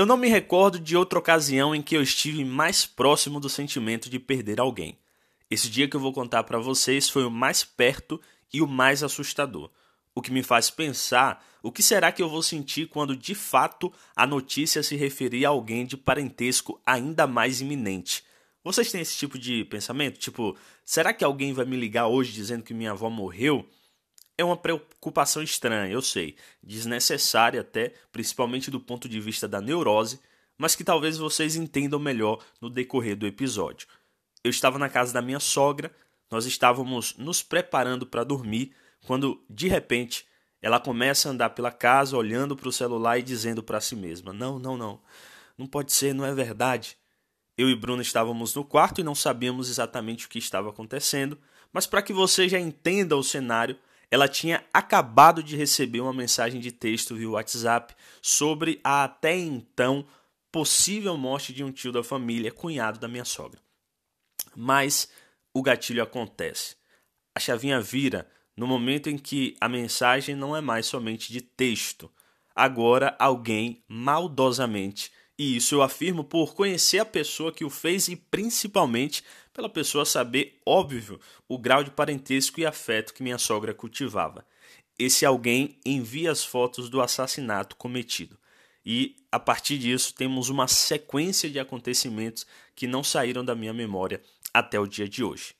Eu 0.00 0.06
não 0.06 0.16
me 0.16 0.30
recordo 0.30 0.80
de 0.80 0.96
outra 0.96 1.18
ocasião 1.18 1.74
em 1.74 1.82
que 1.82 1.94
eu 1.94 2.00
estive 2.00 2.42
mais 2.42 2.86
próximo 2.86 3.38
do 3.38 3.50
sentimento 3.50 4.08
de 4.08 4.18
perder 4.18 4.58
alguém. 4.58 4.96
Esse 5.50 5.68
dia 5.68 5.86
que 5.86 5.94
eu 5.94 6.00
vou 6.00 6.10
contar 6.10 6.42
para 6.44 6.58
vocês 6.58 7.10
foi 7.10 7.22
o 7.22 7.30
mais 7.30 7.64
perto 7.64 8.18
e 8.50 8.62
o 8.62 8.66
mais 8.66 9.02
assustador. 9.02 9.70
O 10.14 10.22
que 10.22 10.32
me 10.32 10.42
faz 10.42 10.70
pensar 10.70 11.44
o 11.62 11.70
que 11.70 11.82
será 11.82 12.10
que 12.10 12.22
eu 12.22 12.30
vou 12.30 12.42
sentir 12.42 12.88
quando 12.88 13.14
de 13.14 13.34
fato 13.34 13.92
a 14.16 14.26
notícia 14.26 14.82
se 14.82 14.96
referir 14.96 15.44
a 15.44 15.50
alguém 15.50 15.84
de 15.84 15.98
parentesco 15.98 16.80
ainda 16.86 17.26
mais 17.26 17.60
iminente. 17.60 18.24
Vocês 18.64 18.90
têm 18.90 19.02
esse 19.02 19.18
tipo 19.18 19.38
de 19.38 19.66
pensamento? 19.66 20.18
Tipo, 20.18 20.56
será 20.82 21.12
que 21.12 21.22
alguém 21.22 21.52
vai 21.52 21.66
me 21.66 21.76
ligar 21.76 22.06
hoje 22.06 22.32
dizendo 22.32 22.64
que 22.64 22.72
minha 22.72 22.92
avó 22.92 23.10
morreu? 23.10 23.68
É 24.40 24.44
uma 24.44 24.56
preocupação 24.56 25.42
estranha, 25.42 25.92
eu 25.92 26.00
sei, 26.00 26.34
desnecessária 26.62 27.60
até, 27.60 27.92
principalmente 28.10 28.70
do 28.70 28.80
ponto 28.80 29.06
de 29.06 29.20
vista 29.20 29.46
da 29.46 29.60
neurose, 29.60 30.18
mas 30.56 30.74
que 30.74 30.82
talvez 30.82 31.18
vocês 31.18 31.56
entendam 31.56 32.00
melhor 32.00 32.42
no 32.58 32.70
decorrer 32.70 33.14
do 33.14 33.26
episódio. 33.26 33.86
Eu 34.42 34.50
estava 34.50 34.78
na 34.78 34.88
casa 34.88 35.12
da 35.12 35.20
minha 35.20 35.40
sogra, 35.40 35.94
nós 36.30 36.46
estávamos 36.46 37.14
nos 37.18 37.42
preparando 37.42 38.06
para 38.06 38.24
dormir, 38.24 38.72
quando 39.06 39.44
de 39.50 39.68
repente 39.68 40.26
ela 40.62 40.80
começa 40.80 41.28
a 41.28 41.32
andar 41.32 41.50
pela 41.50 41.70
casa 41.70 42.16
olhando 42.16 42.56
para 42.56 42.70
o 42.70 42.72
celular 42.72 43.18
e 43.18 43.22
dizendo 43.22 43.62
para 43.62 43.78
si 43.78 43.94
mesma: 43.94 44.32
Não, 44.32 44.58
não, 44.58 44.74
não, 44.74 45.02
não 45.58 45.66
pode 45.66 45.92
ser, 45.92 46.14
não 46.14 46.24
é 46.24 46.34
verdade. 46.34 46.96
Eu 47.58 47.68
e 47.68 47.76
Bruna 47.76 48.00
estávamos 48.00 48.54
no 48.54 48.64
quarto 48.64 49.02
e 49.02 49.04
não 49.04 49.14
sabíamos 49.14 49.68
exatamente 49.68 50.24
o 50.24 50.30
que 50.30 50.38
estava 50.38 50.70
acontecendo, 50.70 51.36
mas 51.70 51.86
para 51.86 52.00
que 52.00 52.14
você 52.14 52.48
já 52.48 52.58
entenda 52.58 53.14
o 53.18 53.22
cenário, 53.22 53.76
ela 54.10 54.28
tinha 54.28 54.64
acabado 54.72 55.42
de 55.42 55.56
receber 55.56 56.00
uma 56.00 56.12
mensagem 56.12 56.60
de 56.60 56.72
texto 56.72 57.14
via 57.14 57.30
WhatsApp 57.30 57.94
sobre 58.20 58.80
a 58.82 59.04
até 59.04 59.36
então 59.36 60.04
possível 60.50 61.16
morte 61.16 61.52
de 61.52 61.62
um 61.62 61.70
tio 61.70 61.92
da 61.92 62.02
família, 62.02 62.50
cunhado 62.50 62.98
da 62.98 63.06
minha 63.06 63.24
sogra. 63.24 63.60
Mas 64.56 65.08
o 65.54 65.62
gatilho 65.62 66.02
acontece. 66.02 66.76
A 67.34 67.38
chavinha 67.38 67.80
vira 67.80 68.28
no 68.56 68.66
momento 68.66 69.08
em 69.08 69.16
que 69.16 69.56
a 69.60 69.68
mensagem 69.68 70.34
não 70.34 70.56
é 70.56 70.60
mais 70.60 70.86
somente 70.86 71.32
de 71.32 71.40
texto. 71.40 72.10
Agora 72.54 73.16
alguém 73.18 73.82
maldosamente, 73.88 75.12
e 75.38 75.56
isso 75.56 75.76
eu 75.76 75.82
afirmo 75.82 76.24
por 76.24 76.54
conhecer 76.54 76.98
a 76.98 77.04
pessoa 77.04 77.52
que 77.52 77.64
o 77.64 77.70
fez 77.70 78.08
e 78.08 78.16
principalmente 78.16 79.24
pela 79.60 79.68
pessoa 79.68 80.06
saber, 80.06 80.58
óbvio, 80.64 81.20
o 81.46 81.58
grau 81.58 81.84
de 81.84 81.90
parentesco 81.90 82.58
e 82.58 82.64
afeto 82.64 83.12
que 83.12 83.22
minha 83.22 83.36
sogra 83.36 83.74
cultivava. 83.74 84.42
Esse 84.98 85.26
alguém 85.26 85.78
envia 85.84 86.32
as 86.32 86.42
fotos 86.42 86.88
do 86.88 86.98
assassinato 87.02 87.76
cometido. 87.76 88.38
E 88.82 89.16
a 89.30 89.38
partir 89.38 89.76
disso 89.76 90.14
temos 90.14 90.48
uma 90.48 90.66
sequência 90.66 91.50
de 91.50 91.60
acontecimentos 91.60 92.46
que 92.74 92.86
não 92.86 93.04
saíram 93.04 93.44
da 93.44 93.54
minha 93.54 93.74
memória 93.74 94.22
até 94.54 94.80
o 94.80 94.86
dia 94.86 95.06
de 95.06 95.22
hoje. 95.22 95.54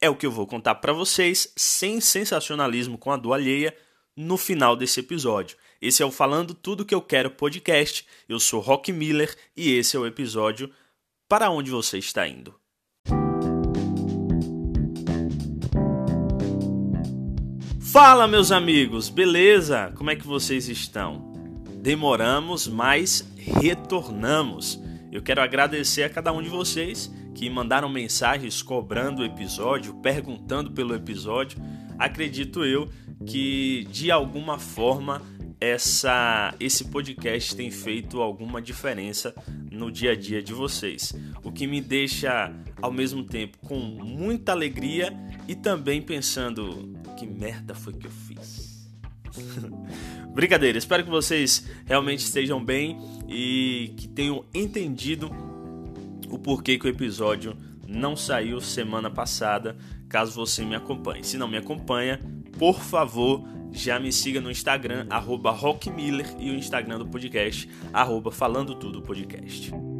É 0.00 0.10
o 0.10 0.16
que 0.16 0.26
eu 0.26 0.32
vou 0.32 0.44
contar 0.44 0.74
para 0.76 0.92
vocês, 0.92 1.52
sem 1.54 2.00
sensacionalismo 2.00 2.98
com 2.98 3.12
a 3.12 3.16
do 3.16 3.32
alheia, 3.32 3.76
no 4.16 4.36
final 4.36 4.74
desse 4.74 4.98
episódio. 4.98 5.56
Esse 5.80 6.02
é 6.02 6.06
o 6.06 6.10
Falando 6.10 6.52
Tudo 6.52 6.84
Que 6.84 6.94
Eu 6.94 7.00
Quero 7.00 7.30
podcast. 7.30 8.04
Eu 8.28 8.40
sou 8.40 8.58
Rock 8.58 8.92
Miller 8.92 9.32
e 9.56 9.70
esse 9.70 9.96
é 9.96 10.00
o 10.00 10.06
episódio 10.06 10.68
Para 11.28 11.48
Onde 11.48 11.70
Você 11.70 11.96
Está 11.98 12.26
Indo. 12.26 12.63
Fala, 17.94 18.26
meus 18.26 18.50
amigos, 18.50 19.08
beleza? 19.08 19.92
Como 19.94 20.10
é 20.10 20.16
que 20.16 20.26
vocês 20.26 20.68
estão? 20.68 21.32
Demoramos, 21.80 22.66
mas 22.66 23.24
retornamos. 23.36 24.82
Eu 25.12 25.22
quero 25.22 25.40
agradecer 25.40 26.02
a 26.02 26.10
cada 26.10 26.32
um 26.32 26.42
de 26.42 26.48
vocês 26.48 27.08
que 27.36 27.48
mandaram 27.48 27.88
mensagens 27.88 28.62
cobrando 28.62 29.22
o 29.22 29.24
episódio, 29.24 29.94
perguntando 30.02 30.72
pelo 30.72 30.92
episódio. 30.92 31.62
Acredito 31.96 32.64
eu 32.64 32.90
que 33.24 33.86
de 33.88 34.10
alguma 34.10 34.58
forma 34.58 35.22
essa 35.60 36.52
esse 36.58 36.86
podcast 36.86 37.54
tem 37.54 37.70
feito 37.70 38.20
alguma 38.20 38.60
diferença 38.60 39.32
no 39.70 39.88
dia 39.88 40.10
a 40.10 40.16
dia 40.16 40.42
de 40.42 40.52
vocês, 40.52 41.14
o 41.44 41.52
que 41.52 41.64
me 41.64 41.80
deixa 41.80 42.52
ao 42.82 42.90
mesmo 42.90 43.22
tempo 43.22 43.56
com 43.58 43.78
muita 43.78 44.50
alegria 44.50 45.16
e 45.46 45.54
também 45.54 46.02
pensando 46.02 46.92
que 47.14 47.26
merda 47.26 47.74
foi 47.74 47.92
que 47.92 48.06
eu 48.06 48.10
fiz. 48.10 48.88
Brincadeira, 50.32 50.78
espero 50.78 51.04
que 51.04 51.10
vocês 51.10 51.66
realmente 51.84 52.20
estejam 52.20 52.64
bem 52.64 52.98
e 53.28 53.94
que 53.96 54.08
tenham 54.08 54.44
entendido 54.54 55.30
o 56.28 56.38
porquê 56.38 56.78
que 56.78 56.86
o 56.86 56.90
episódio 56.90 57.56
não 57.86 58.16
saiu 58.16 58.60
semana 58.60 59.10
passada, 59.10 59.76
caso 60.08 60.32
você 60.32 60.64
me 60.64 60.74
acompanhe. 60.74 61.24
Se 61.24 61.36
não 61.36 61.48
me 61.48 61.56
acompanha, 61.56 62.20
por 62.58 62.80
favor, 62.80 63.44
já 63.72 63.98
me 63.98 64.12
siga 64.12 64.40
no 64.40 64.50
Instagram, 64.50 65.06
arroba 65.10 65.50
Rockmiller, 65.50 66.26
e 66.38 66.50
o 66.50 66.54
Instagram 66.54 66.98
do 66.98 67.06
podcast, 67.06 67.68
arroba 67.92 68.30
Falando 68.30 68.74
Tudo 68.74 69.02
Podcast. 69.02 69.93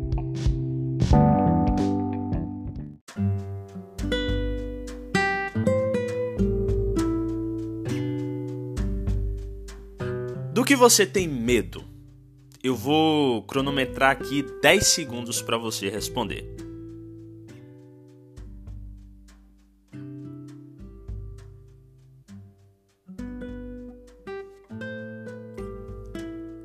Que 10.75 10.79
você 10.79 11.07
tem 11.07 11.29
medo? 11.29 11.85
Eu 12.61 12.75
vou 12.75 13.45
cronometrar 13.45 14.11
aqui 14.11 14.45
10 14.61 14.85
segundos 14.85 15.41
para 15.41 15.57
você 15.57 15.89
responder. 15.89 16.45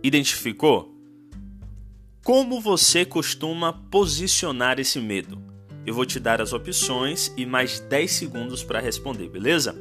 Identificou? 0.02 0.91
Como 2.24 2.59
você 2.59 3.06
costuma 3.06 3.72
posicionar 3.72 4.80
esse 4.80 5.00
medo? 5.00 5.40
Eu 5.86 5.94
vou 5.94 6.03
te 6.08 6.20
dar 6.20 6.41
as 6.41 6.52
opções 6.52 7.31
e 7.38 7.46
mais 7.46 7.80
10 7.80 8.12
segundos 8.12 8.64
para 8.64 8.80
responder, 8.80 9.30
beleza? 9.30 9.76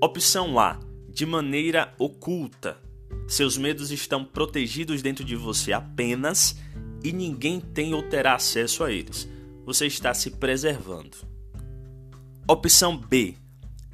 Opção 0.00 0.60
A: 0.60 0.78
de 1.08 1.26
maneira 1.26 1.92
oculta. 1.98 2.86
Seus 3.26 3.58
medos 3.58 3.90
estão 3.90 4.24
protegidos 4.24 5.02
dentro 5.02 5.24
de 5.24 5.36
você 5.36 5.72
apenas 5.72 6.56
e 7.02 7.12
ninguém 7.12 7.60
tem 7.60 7.94
ou 7.94 8.02
terá 8.02 8.34
acesso 8.34 8.82
a 8.82 8.92
eles. 8.92 9.28
Você 9.64 9.86
está 9.86 10.14
se 10.14 10.30
preservando. 10.30 11.16
Opção 12.46 12.96
B: 12.96 13.34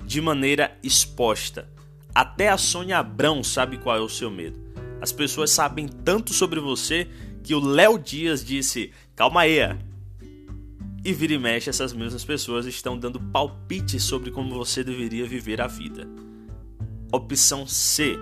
de 0.04 0.20
maneira 0.20 0.76
exposta. 0.82 1.68
Até 2.14 2.48
a 2.48 2.56
Sônia 2.56 2.98
Abrão 2.98 3.42
sabe 3.42 3.78
qual 3.78 3.96
é 3.96 4.00
o 4.00 4.08
seu 4.08 4.30
medo. 4.30 4.58
As 5.00 5.10
pessoas 5.10 5.50
sabem 5.50 5.88
tanto 5.88 6.32
sobre 6.32 6.60
você 6.60 7.08
que 7.42 7.54
o 7.54 7.60
Léo 7.60 7.98
Dias 7.98 8.44
disse: 8.44 8.92
calma 9.16 9.40
aí. 9.42 9.58
E 11.04 11.12
vira 11.12 11.34
e 11.34 11.38
mexe, 11.38 11.68
essas 11.68 11.92
mesmas 11.92 12.24
pessoas 12.24 12.64
estão 12.64 12.98
dando 12.98 13.20
palpites 13.20 14.02
sobre 14.04 14.30
como 14.30 14.54
você 14.54 14.82
deveria 14.82 15.26
viver 15.26 15.60
a 15.60 15.66
vida. 15.66 16.08
Opção 17.12 17.66
C: 17.66 18.16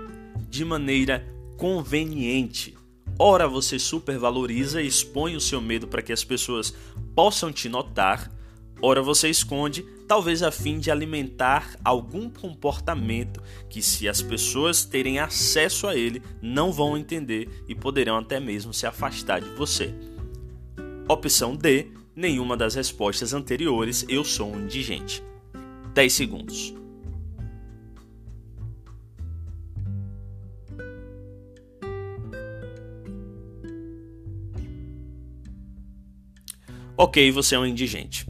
de 0.49 0.65
maneira 0.65 1.27
conveniente. 1.57 2.77
Ora 3.19 3.47
você 3.47 3.79
supervaloriza 3.79 4.83
e 4.83 4.87
expõe 4.87 5.37
o 5.37 5.41
seu 5.41 5.61
medo 5.61 5.87
para 5.87 6.03
que 6.03 6.13
as 6.13 6.25
pessoas 6.25 6.75
possam 7.15 7.53
te 7.53 7.69
notar, 7.69 8.33
ora 8.81 9.03
você 9.03 9.29
esconde, 9.29 9.85
talvez 10.09 10.43
a 10.43 10.51
fim 10.51 10.79
de 10.79 10.91
alimentar 10.91 11.77
algum 11.85 12.29
comportamento 12.29 13.43
que, 13.69 13.81
se 13.81 14.09
as 14.09 14.21
pessoas 14.21 14.85
terem 14.85 15.19
acesso 15.19 15.87
a 15.87 15.97
ele, 15.97 16.23
não 16.41 16.73
vão 16.73 16.97
entender 16.97 17.49
e 17.69 17.75
poderão 17.75 18.19
até 18.19 18.41
mesmo 18.41 18.75
se 18.75 18.87
afastar 18.87 19.41
de 19.41 19.51
você. 19.51 19.95
Opção 21.09 21.55
D: 21.55 21.89
nenhuma 22.15 22.57
das 22.57 22.75
respostas 22.75 23.33
anteriores, 23.33 24.05
eu 24.09 24.25
sou 24.25 24.55
indigente. 24.57 25.23
10 25.95 26.13
segundos. 26.13 26.82
Ok, 37.03 37.33
você 37.33 37.57
é 37.57 37.59
um 37.59 37.67
indigente. 37.67 38.25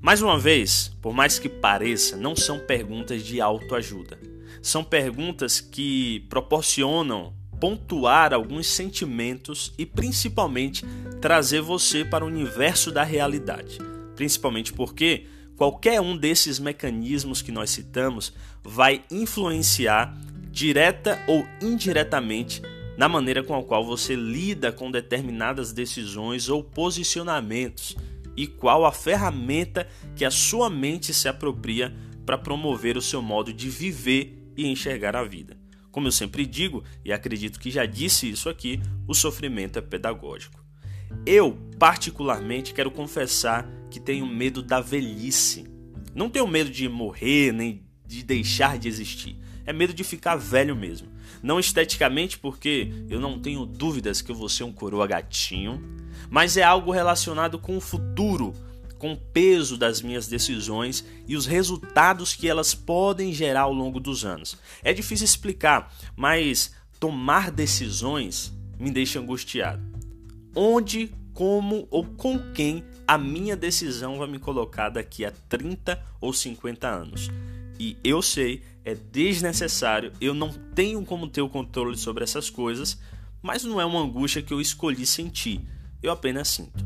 Mais 0.00 0.22
uma 0.22 0.38
vez, 0.38 0.96
por 1.02 1.12
mais 1.12 1.40
que 1.40 1.48
pareça, 1.48 2.16
não 2.16 2.36
são 2.36 2.60
perguntas 2.60 3.24
de 3.24 3.40
autoajuda. 3.40 4.16
São 4.62 4.84
perguntas 4.84 5.60
que 5.60 6.20
proporcionam 6.30 7.34
pontuar 7.60 8.32
alguns 8.32 8.68
sentimentos 8.68 9.74
e 9.76 9.84
principalmente 9.84 10.84
trazer 11.20 11.60
você 11.60 12.04
para 12.04 12.24
o 12.24 12.28
universo 12.28 12.92
da 12.92 13.02
realidade. 13.02 13.78
Principalmente 14.14 14.72
porque 14.72 15.26
qualquer 15.56 16.00
um 16.00 16.16
desses 16.16 16.60
mecanismos 16.60 17.42
que 17.42 17.50
nós 17.50 17.68
citamos 17.68 18.32
vai 18.62 19.02
influenciar 19.10 20.16
direta 20.52 21.20
ou 21.26 21.44
indiretamente 21.60 22.62
na 22.98 23.08
maneira 23.08 23.44
com 23.44 23.54
a 23.54 23.62
qual 23.62 23.84
você 23.84 24.16
lida 24.16 24.72
com 24.72 24.90
determinadas 24.90 25.72
decisões 25.72 26.48
ou 26.48 26.64
posicionamentos 26.64 27.96
e 28.36 28.44
qual 28.44 28.84
a 28.84 28.90
ferramenta 28.90 29.86
que 30.16 30.24
a 30.24 30.32
sua 30.32 30.68
mente 30.68 31.14
se 31.14 31.28
apropria 31.28 31.96
para 32.26 32.36
promover 32.36 32.96
o 32.96 33.02
seu 33.02 33.22
modo 33.22 33.52
de 33.52 33.70
viver 33.70 34.52
e 34.56 34.66
enxergar 34.66 35.14
a 35.14 35.22
vida. 35.22 35.56
Como 35.92 36.08
eu 36.08 36.12
sempre 36.12 36.44
digo, 36.44 36.82
e 37.04 37.12
acredito 37.12 37.60
que 37.60 37.70
já 37.70 37.86
disse 37.86 38.28
isso 38.28 38.48
aqui, 38.48 38.80
o 39.06 39.14
sofrimento 39.14 39.78
é 39.78 39.82
pedagógico. 39.82 40.60
Eu, 41.24 41.56
particularmente, 41.78 42.74
quero 42.74 42.90
confessar 42.90 43.64
que 43.92 44.00
tenho 44.00 44.26
medo 44.26 44.60
da 44.60 44.80
velhice. 44.80 45.64
Não 46.16 46.28
tenho 46.28 46.48
medo 46.48 46.68
de 46.68 46.88
morrer 46.88 47.52
nem 47.52 47.86
de 48.04 48.24
deixar 48.24 48.76
de 48.76 48.88
existir. 48.88 49.38
É 49.68 49.72
medo 49.74 49.92
de 49.92 50.02
ficar 50.02 50.34
velho 50.34 50.74
mesmo. 50.74 51.08
Não 51.42 51.60
esteticamente, 51.60 52.38
porque 52.38 52.90
eu 53.10 53.20
não 53.20 53.38
tenho 53.38 53.66
dúvidas 53.66 54.22
que 54.22 54.32
eu 54.32 54.34
vou 54.34 54.48
ser 54.48 54.64
um 54.64 54.72
coroa 54.72 55.06
gatinho, 55.06 55.78
mas 56.30 56.56
é 56.56 56.62
algo 56.62 56.90
relacionado 56.90 57.58
com 57.58 57.76
o 57.76 57.80
futuro, 57.80 58.54
com 58.96 59.12
o 59.12 59.16
peso 59.18 59.76
das 59.76 60.00
minhas 60.00 60.26
decisões 60.26 61.04
e 61.26 61.36
os 61.36 61.44
resultados 61.44 62.34
que 62.34 62.48
elas 62.48 62.74
podem 62.74 63.30
gerar 63.30 63.60
ao 63.60 63.72
longo 63.74 64.00
dos 64.00 64.24
anos. 64.24 64.56
É 64.82 64.94
difícil 64.94 65.26
explicar, 65.26 65.94
mas 66.16 66.74
tomar 66.98 67.50
decisões 67.50 68.50
me 68.80 68.90
deixa 68.90 69.20
angustiado. 69.20 69.82
Onde, 70.56 71.12
como 71.34 71.86
ou 71.90 72.06
com 72.06 72.38
quem 72.54 72.82
a 73.06 73.18
minha 73.18 73.54
decisão 73.54 74.16
vai 74.16 74.28
me 74.28 74.38
colocar 74.38 74.88
daqui 74.88 75.26
a 75.26 75.30
30 75.30 76.02
ou 76.22 76.32
50 76.32 76.88
anos? 76.88 77.28
E 77.78 77.96
eu 78.02 78.20
sei, 78.20 78.62
é 78.88 78.94
desnecessário, 78.94 80.12
eu 80.20 80.32
não 80.32 80.50
tenho 80.74 81.04
como 81.04 81.28
ter 81.28 81.42
o 81.42 81.48
controle 81.48 81.96
sobre 81.96 82.24
essas 82.24 82.48
coisas, 82.48 82.98
mas 83.42 83.62
não 83.64 83.80
é 83.80 83.84
uma 83.84 84.00
angústia 84.00 84.42
que 84.42 84.52
eu 84.52 84.60
escolhi 84.60 85.04
sentir, 85.04 85.60
eu 86.02 86.10
apenas 86.10 86.48
sinto. 86.48 86.84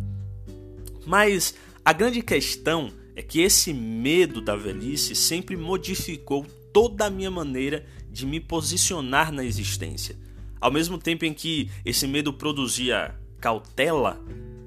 Mas 1.06 1.54
a 1.84 1.92
grande 1.92 2.20
questão 2.22 2.92
é 3.14 3.22
que 3.22 3.40
esse 3.40 3.72
medo 3.72 4.40
da 4.40 4.56
velhice 4.56 5.14
sempre 5.14 5.56
modificou 5.56 6.44
toda 6.72 7.06
a 7.06 7.10
minha 7.10 7.30
maneira 7.30 7.86
de 8.10 8.26
me 8.26 8.40
posicionar 8.40 9.30
na 9.30 9.44
existência. 9.44 10.16
Ao 10.60 10.70
mesmo 10.70 10.98
tempo 10.98 11.24
em 11.24 11.32
que 11.32 11.70
esse 11.84 12.06
medo 12.06 12.32
produzia 12.32 13.14
cautela, 13.40 14.20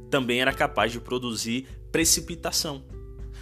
também 0.09 0.39
era 0.39 0.53
capaz 0.53 0.91
de 0.91 0.99
produzir 0.99 1.67
precipitação. 1.91 2.83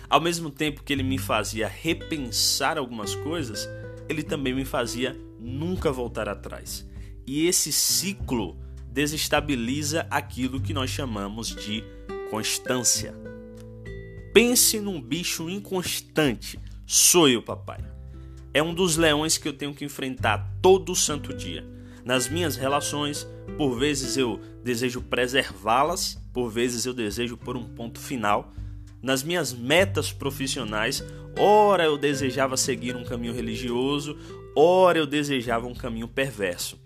Ao 0.10 0.22
mesmo 0.22 0.50
tempo 0.50 0.84
que 0.84 0.94
ele 0.94 1.04
me 1.04 1.18
fazia 1.18 1.68
repensar 1.68 2.78
algumas 2.78 3.16
coisas, 3.16 3.68
ele 4.08 4.24
também 4.24 4.54
me 4.54 4.66
fazia 4.66 5.18
nunca 5.40 5.92
voltar 5.92 6.28
atrás. 6.30 6.88
E 7.26 7.48
esse 7.48 7.72
ciclo 7.72 8.58
desestabiliza 8.88 10.06
aquilo 10.10 10.62
que 10.62 10.74
nós 10.74 10.90
chamamos 10.90 11.48
de 11.48 11.84
constância. 12.30 13.14
Pense 14.34 14.80
num 14.80 15.02
bicho 15.02 15.50
inconstante. 15.50 16.60
Sou 16.86 17.30
eu, 17.30 17.42
papai. 17.42 17.80
É 18.54 18.62
um 18.62 18.74
dos 18.74 18.98
leões 18.98 19.38
que 19.38 19.48
eu 19.48 19.54
tenho 19.54 19.74
que 19.74 19.86
enfrentar 19.86 20.58
todo 20.62 20.96
santo 20.96 21.34
dia. 21.34 21.66
Nas 22.06 22.28
minhas 22.28 22.56
relações, 22.56 23.28
por 23.58 23.78
vezes 23.78 24.18
eu 24.18 24.40
desejo 24.64 25.02
preservá-las, 25.02 26.22
por 26.34 26.50
vezes 26.50 26.86
eu 26.86 26.94
desejo 26.94 27.38
por 27.38 27.56
um 27.56 27.64
ponto 27.64 28.00
final 28.00 28.52
nas 29.04 29.22
minhas 29.22 29.52
metas 29.52 30.14
profissionais, 30.14 31.04
ora 31.38 31.84
eu 31.84 31.98
desejava 31.98 32.56
seguir 32.56 32.96
um 32.96 33.04
caminho 33.04 33.34
religioso, 33.34 34.18
ora 34.56 34.98
eu 34.98 35.06
desejava 35.06 35.68
um 35.68 35.76
caminho 35.76 36.08
perverso. 36.08 36.82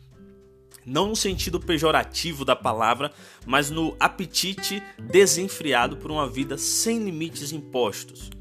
Não 0.83 1.09
no 1.09 1.15
sentido 1.15 1.59
pejorativo 1.59 2.43
da 2.43 2.55
palavra, 2.55 3.11
mas 3.45 3.69
no 3.69 3.95
apetite 3.99 4.81
desenfreado 4.97 5.97
por 5.97 6.09
uma 6.09 6.27
vida 6.27 6.57
sem 6.57 7.03
limites 7.03 7.51
impostos. 7.51 8.31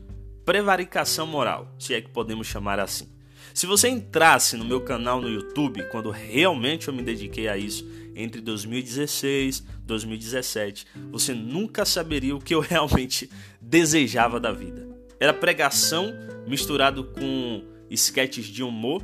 Prevaricação 0.44 1.26
moral, 1.26 1.74
se 1.78 1.92
é 1.92 2.00
que 2.00 2.08
podemos 2.08 2.46
chamar 2.46 2.80
assim. 2.80 3.08
Se 3.52 3.66
você 3.66 3.88
entrasse 3.88 4.56
no 4.56 4.64
meu 4.64 4.80
canal 4.80 5.20
no 5.20 5.28
YouTube, 5.28 5.82
quando 5.90 6.10
realmente 6.10 6.88
eu 6.88 6.94
me 6.94 7.02
dediquei 7.02 7.48
a 7.48 7.56
isso, 7.58 7.84
entre 8.16 8.40
2016 8.40 9.58
e 9.58 9.62
2017, 9.86 10.86
você 11.12 11.34
nunca 11.34 11.84
saberia 11.84 12.34
o 12.34 12.40
que 12.40 12.54
eu 12.54 12.60
realmente 12.64 13.30
desejava 13.60 14.40
da 14.40 14.50
vida. 14.50 14.88
Era 15.20 15.32
pregação 15.32 16.12
misturado 16.46 17.04
com 17.04 17.62
sketches 17.90 18.46
de 18.46 18.62
humor, 18.62 19.02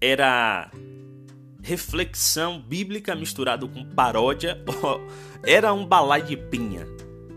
era 0.00 0.70
reflexão 1.62 2.60
bíblica 2.60 3.14
misturado 3.14 3.68
com 3.68 3.84
paródia, 3.86 4.62
era 5.46 5.72
um 5.72 5.86
balai 5.86 6.22
de 6.22 6.36
pinha. 6.36 6.86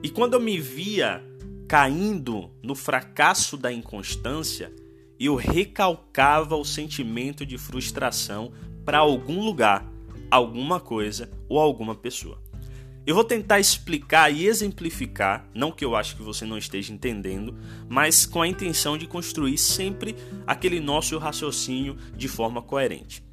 E 0.04 0.10
quando 0.10 0.34
eu 0.34 0.40
me 0.40 0.60
via 0.60 1.24
caindo 1.68 2.50
no 2.64 2.76
fracasso 2.76 3.58
da 3.58 3.72
inconstância, 3.72 4.74
eu 5.20 5.36
recalcava 5.36 6.56
o 6.56 6.64
sentimento 6.64 7.46
de 7.46 7.58
frustração 7.58 8.52
para 8.86 9.00
algum 9.00 9.44
lugar 9.44 9.86
alguma 10.30 10.80
coisa 10.80 11.30
ou 11.48 11.60
alguma 11.60 11.96
pessoa. 11.96 12.42
Eu 13.06 13.16
vou 13.16 13.24
tentar 13.24 13.58
explicar 13.58 14.30
e 14.30 14.46
exemplificar, 14.46 15.48
não 15.54 15.72
que 15.72 15.86
eu 15.86 15.96
acho 15.96 16.18
que 16.18 16.22
você 16.22 16.44
não 16.44 16.58
esteja 16.58 16.92
entendendo, 16.92 17.56
mas 17.88 18.26
com 18.26 18.42
a 18.42 18.48
intenção 18.48 18.98
de 18.98 19.08
construir 19.08 19.58
sempre 19.58 20.14
aquele 20.46 20.82
nosso 20.82 21.18
raciocínio 21.18 21.96
de 22.18 22.28
forma 22.28 22.62
coerente. 22.62 23.24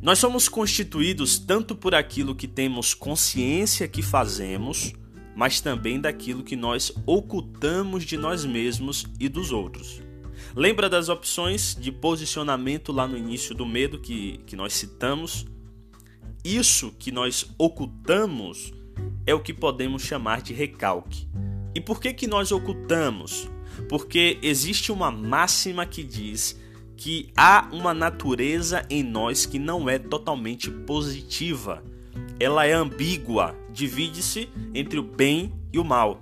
Nós 0.00 0.20
somos 0.20 0.48
constituídos 0.48 1.38
tanto 1.38 1.74
por 1.74 1.92
aquilo 1.92 2.34
que 2.34 2.46
temos 2.46 2.94
consciência 2.94 3.88
que 3.88 4.00
fazemos, 4.00 4.92
mas 5.34 5.60
também 5.60 6.00
daquilo 6.00 6.44
que 6.44 6.54
nós 6.54 6.92
ocultamos 7.06 8.04
de 8.04 8.16
nós 8.16 8.44
mesmos 8.44 9.06
e 9.18 9.28
dos 9.28 9.50
outros. 9.50 10.00
Lembra 10.54 10.88
das 10.88 11.08
opções 11.08 11.76
de 11.78 11.92
posicionamento 11.92 12.92
lá 12.92 13.06
no 13.06 13.16
início 13.16 13.54
do 13.54 13.64
medo 13.64 13.98
que, 13.98 14.38
que 14.46 14.56
nós 14.56 14.72
citamos? 14.72 15.46
Isso 16.44 16.92
que 16.98 17.12
nós 17.12 17.46
ocultamos 17.58 18.72
é 19.26 19.34
o 19.34 19.40
que 19.40 19.52
podemos 19.52 20.02
chamar 20.02 20.42
de 20.42 20.52
recalque. 20.52 21.28
E 21.74 21.80
por 21.80 22.00
que, 22.00 22.12
que 22.12 22.26
nós 22.26 22.50
ocultamos? 22.50 23.48
Porque 23.88 24.38
existe 24.42 24.90
uma 24.90 25.10
máxima 25.10 25.86
que 25.86 26.02
diz 26.02 26.58
que 26.96 27.30
há 27.36 27.68
uma 27.72 27.94
natureza 27.94 28.84
em 28.90 29.02
nós 29.02 29.46
que 29.46 29.58
não 29.58 29.88
é 29.88 29.98
totalmente 29.98 30.70
positiva. 30.70 31.82
Ela 32.38 32.66
é 32.66 32.72
ambígua, 32.72 33.56
divide-se 33.72 34.48
entre 34.74 34.98
o 34.98 35.02
bem 35.02 35.52
e 35.72 35.78
o 35.78 35.84
mal. 35.84 36.20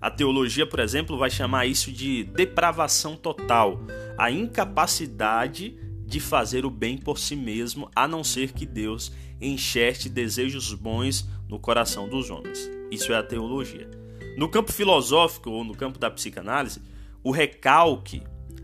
A 0.00 0.10
teologia, 0.10 0.66
por 0.66 0.78
exemplo, 0.78 1.18
vai 1.18 1.30
chamar 1.30 1.66
isso 1.66 1.90
de 1.90 2.24
depravação 2.24 3.16
total, 3.16 3.80
a 4.16 4.30
incapacidade 4.30 5.76
de 6.06 6.20
fazer 6.20 6.64
o 6.64 6.70
bem 6.70 6.96
por 6.96 7.18
si 7.18 7.36
mesmo, 7.36 7.90
a 7.94 8.08
não 8.08 8.24
ser 8.24 8.52
que 8.52 8.64
Deus 8.64 9.12
enxerte 9.40 10.08
desejos 10.08 10.72
bons 10.72 11.28
no 11.48 11.58
coração 11.58 12.08
dos 12.08 12.30
homens. 12.30 12.70
Isso 12.90 13.12
é 13.12 13.16
a 13.16 13.22
teologia. 13.22 13.88
No 14.36 14.48
campo 14.48 14.72
filosófico 14.72 15.50
ou 15.50 15.64
no 15.64 15.74
campo 15.74 15.98
da 15.98 16.10
psicanálise, 16.10 16.80
o 17.22 17.30
recalque 17.30 18.22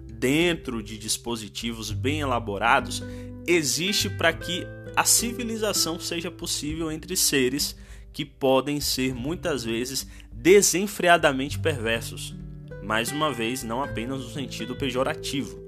dentro 0.08 0.82
de 0.82 0.96
dispositivos 0.96 1.90
bem 1.90 2.20
elaborados 2.20 3.02
existe 3.46 4.08
para 4.08 4.32
que 4.32 4.66
a 4.96 5.04
civilização 5.04 5.98
seja 5.98 6.30
possível 6.30 6.90
entre 6.90 7.16
seres 7.16 7.76
que 8.14 8.24
podem 8.24 8.80
ser 8.80 9.12
muitas 9.12 9.64
vezes 9.64 10.06
desenfreadamente 10.32 11.58
perversos, 11.58 12.34
mais 12.82 13.10
uma 13.10 13.32
vez, 13.32 13.64
não 13.64 13.82
apenas 13.82 14.22
no 14.22 14.30
sentido 14.30 14.76
pejorativo. 14.76 15.58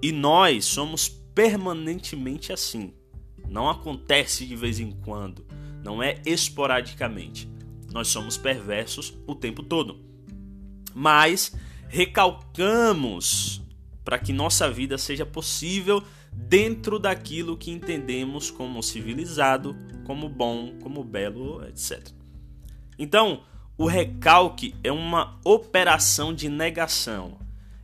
E 0.00 0.12
nós 0.12 0.64
somos 0.64 1.08
permanentemente 1.08 2.52
assim. 2.52 2.94
Não 3.48 3.68
acontece 3.68 4.46
de 4.46 4.54
vez 4.54 4.78
em 4.78 4.92
quando, 4.92 5.44
não 5.82 6.02
é 6.02 6.22
esporadicamente. 6.24 7.48
Nós 7.92 8.08
somos 8.08 8.36
perversos 8.36 9.14
o 9.26 9.34
tempo 9.34 9.62
todo. 9.62 10.00
Mas 10.94 11.52
recalcamos 11.88 13.60
para 14.06 14.20
que 14.20 14.32
nossa 14.32 14.70
vida 14.70 14.96
seja 14.96 15.26
possível 15.26 16.00
dentro 16.32 16.96
daquilo 16.96 17.56
que 17.56 17.72
entendemos 17.72 18.52
como 18.52 18.80
civilizado, 18.80 19.76
como 20.04 20.28
bom, 20.28 20.78
como 20.80 21.02
belo, 21.02 21.66
etc. 21.66 22.08
Então, 22.96 23.42
o 23.76 23.84
recalque 23.84 24.76
é 24.84 24.92
uma 24.92 25.40
operação 25.44 26.32
de 26.32 26.48
negação. 26.48 27.36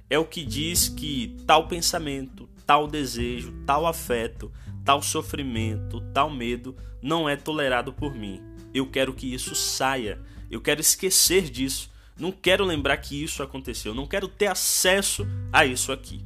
É 0.08 0.16
o 0.16 0.24
que 0.24 0.44
diz 0.44 0.88
que 0.88 1.36
tal 1.44 1.66
pensamento, 1.66 2.48
tal 2.64 2.86
desejo, 2.86 3.52
tal 3.66 3.84
afeto, 3.84 4.52
tal 4.84 5.02
sofrimento, 5.02 6.00
tal 6.14 6.30
medo 6.30 6.76
não 7.02 7.28
é 7.28 7.34
tolerado 7.34 7.92
por 7.92 8.14
mim. 8.14 8.40
Eu 8.72 8.86
quero 8.88 9.12
que 9.12 9.34
isso 9.34 9.56
saia. 9.56 10.20
Eu 10.48 10.60
quero 10.60 10.80
esquecer 10.80 11.50
disso. 11.50 11.90
Não 12.22 12.30
quero 12.30 12.64
lembrar 12.64 12.98
que 12.98 13.20
isso 13.20 13.42
aconteceu. 13.42 13.92
Não 13.96 14.06
quero 14.06 14.28
ter 14.28 14.46
acesso 14.46 15.26
a 15.52 15.66
isso 15.66 15.90
aqui. 15.90 16.24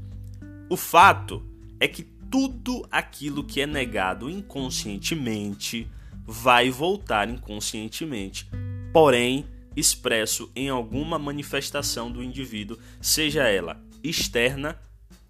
O 0.69 0.77
fato 0.77 1.43
é 1.81 1.89
que 1.89 2.03
tudo 2.03 2.87
aquilo 2.91 3.43
que 3.43 3.63
é 3.63 3.67
negado 3.67 4.29
inconscientemente 4.29 5.89
vai 6.23 6.69
voltar 6.69 7.31
inconscientemente, 7.31 8.47
porém 8.93 9.47
expresso 9.75 10.53
em 10.55 10.69
alguma 10.69 11.19
manifestação 11.19 12.13
do 12.13 12.23
indivíduo, 12.23 12.77
seja 13.01 13.45
ela 13.45 13.83
externa 14.05 14.79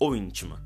ou 0.00 0.16
íntima. 0.16 0.60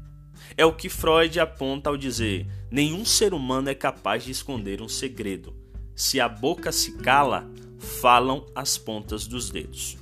É 0.56 0.64
o 0.64 0.72
que 0.72 0.88
Freud 0.88 1.38
aponta 1.38 1.90
ao 1.90 1.96
dizer: 1.98 2.46
nenhum 2.70 3.04
ser 3.04 3.34
humano 3.34 3.68
é 3.68 3.74
capaz 3.74 4.24
de 4.24 4.30
esconder 4.30 4.80
um 4.80 4.88
segredo. 4.88 5.54
Se 5.94 6.18
a 6.18 6.26
boca 6.26 6.72
se 6.72 6.96
cala, 6.96 7.46
falam 7.80 8.46
as 8.54 8.78
pontas 8.78 9.26
dos 9.26 9.50
dedos. 9.50 9.96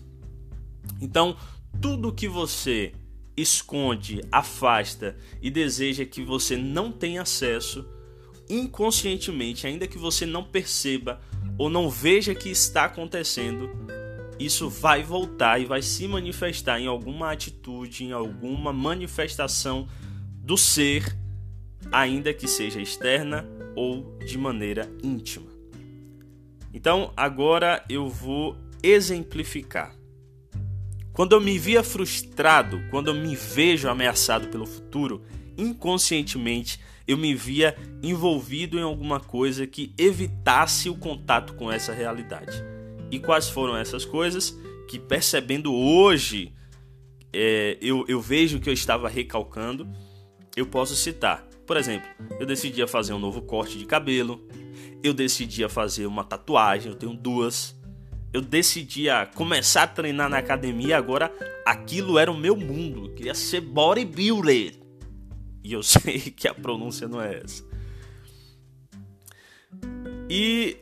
Então, 1.00 1.36
tudo 1.80 2.12
que 2.12 2.28
você 2.28 2.92
esconde, 3.36 4.20
afasta 4.32 5.16
e 5.40 5.50
deseja 5.50 6.04
que 6.04 6.22
você 6.22 6.56
não 6.56 6.90
tenha 6.90 7.22
acesso, 7.22 7.86
inconscientemente, 8.50 9.66
ainda 9.66 9.86
que 9.86 9.96
você 9.96 10.26
não 10.26 10.42
perceba 10.42 11.20
ou 11.56 11.70
não 11.70 11.88
veja 11.88 12.34
que 12.34 12.48
está 12.48 12.84
acontecendo, 12.84 13.70
isso 14.38 14.68
vai 14.68 15.02
voltar 15.02 15.60
e 15.60 15.64
vai 15.64 15.82
se 15.82 16.06
manifestar 16.08 16.80
em 16.80 16.86
alguma 16.86 17.32
atitude, 17.32 18.04
em 18.04 18.12
alguma 18.12 18.72
manifestação 18.72 19.88
do 20.42 20.56
ser, 20.56 21.16
ainda 21.92 22.32
que 22.32 22.48
seja 22.48 22.80
externa 22.80 23.46
ou 23.76 24.18
de 24.18 24.38
maneira 24.38 24.90
íntima. 25.02 25.57
Então, 26.72 27.12
agora 27.16 27.84
eu 27.88 28.08
vou 28.08 28.56
exemplificar. 28.82 29.94
Quando 31.12 31.32
eu 31.32 31.40
me 31.40 31.58
via 31.58 31.82
frustrado, 31.82 32.80
quando 32.90 33.08
eu 33.08 33.14
me 33.14 33.34
vejo 33.34 33.88
ameaçado 33.88 34.48
pelo 34.48 34.66
futuro, 34.66 35.22
inconscientemente 35.56 36.78
eu 37.06 37.16
me 37.16 37.34
via 37.34 37.76
envolvido 38.02 38.78
em 38.78 38.82
alguma 38.82 39.18
coisa 39.18 39.66
que 39.66 39.92
evitasse 39.98 40.88
o 40.88 40.96
contato 40.96 41.54
com 41.54 41.72
essa 41.72 41.92
realidade. 41.92 42.62
E 43.10 43.18
quais 43.18 43.48
foram 43.48 43.76
essas 43.76 44.04
coisas 44.04 44.56
que, 44.88 44.98
percebendo 44.98 45.74
hoje, 45.74 46.52
é, 47.32 47.78
eu, 47.80 48.04
eu 48.06 48.20
vejo 48.20 48.60
que 48.60 48.68
eu 48.68 48.74
estava 48.74 49.08
recalcando? 49.08 49.88
eu 50.58 50.66
posso 50.66 50.96
citar. 50.96 51.46
Por 51.66 51.76
exemplo, 51.76 52.08
eu 52.40 52.46
decidia 52.46 52.86
fazer 52.86 53.12
um 53.12 53.18
novo 53.18 53.42
corte 53.42 53.78
de 53.78 53.84
cabelo, 53.84 54.40
eu 55.02 55.14
decidia 55.14 55.68
fazer 55.68 56.06
uma 56.06 56.24
tatuagem, 56.24 56.92
eu 56.92 56.98
tenho 56.98 57.14
duas. 57.14 57.76
Eu 58.32 58.42
decidia 58.42 59.26
começar 59.34 59.84
a 59.84 59.86
treinar 59.86 60.28
na 60.28 60.38
academia, 60.38 60.98
agora 60.98 61.32
aquilo 61.64 62.18
era 62.18 62.30
o 62.30 62.36
meu 62.36 62.54
mundo, 62.54 63.06
eu 63.06 63.14
queria 63.14 63.34
ser 63.34 63.60
bodybuilder. 63.62 64.74
E 65.64 65.72
eu 65.72 65.82
sei 65.84 66.20
que 66.20 66.46
a 66.46 66.54
pronúncia 66.54 67.08
não 67.08 67.20
é 67.20 67.40
essa. 67.42 67.64
E 70.28 70.76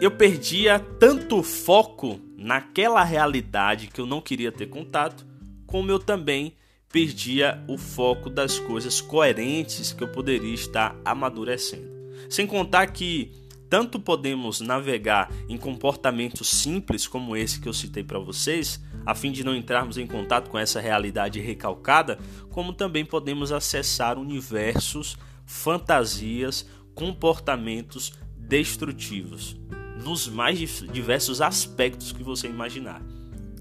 eu 0.00 0.10
perdia 0.10 0.80
tanto 0.80 1.42
foco 1.42 2.20
naquela 2.36 3.04
realidade 3.04 3.86
que 3.86 4.00
eu 4.00 4.06
não 4.06 4.20
queria 4.20 4.50
ter 4.50 4.66
contato, 4.66 5.24
como 5.66 5.90
eu 5.90 5.98
também 5.98 6.56
perdia 6.90 7.62
o 7.68 7.76
foco 7.76 8.30
das 8.30 8.58
coisas 8.58 9.00
coerentes 9.00 9.92
que 9.92 10.02
eu 10.02 10.08
poderia 10.08 10.54
estar 10.54 10.96
amadurecendo. 11.04 11.95
Sem 12.28 12.46
contar 12.46 12.86
que 12.88 13.32
tanto 13.68 13.98
podemos 13.98 14.60
navegar 14.60 15.30
em 15.48 15.56
comportamentos 15.56 16.48
simples 16.48 17.06
como 17.06 17.36
esse 17.36 17.60
que 17.60 17.68
eu 17.68 17.72
citei 17.72 18.04
para 18.04 18.18
vocês, 18.18 18.80
a 19.04 19.14
fim 19.14 19.32
de 19.32 19.44
não 19.44 19.54
entrarmos 19.54 19.98
em 19.98 20.06
contato 20.06 20.50
com 20.50 20.58
essa 20.58 20.80
realidade 20.80 21.40
recalcada, 21.40 22.18
como 22.50 22.72
também 22.72 23.04
podemos 23.04 23.50
acessar 23.50 24.18
universos, 24.18 25.16
fantasias, 25.44 26.66
comportamentos 26.94 28.12
destrutivos 28.36 29.56
nos 30.04 30.28
mais 30.28 30.58
diversos 30.92 31.40
aspectos 31.40 32.12
que 32.12 32.22
você 32.22 32.46
imaginar. 32.46 33.02